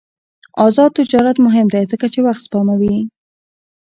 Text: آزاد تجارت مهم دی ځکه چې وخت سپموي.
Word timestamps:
آزاد 0.65 0.91
تجارت 0.99 1.35
مهم 1.45 1.67
دی 1.73 1.83
ځکه 1.91 2.05
چې 2.13 2.19
وخت 2.27 2.41
سپموي. 2.47 2.97